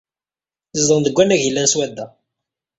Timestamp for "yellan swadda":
1.43-2.05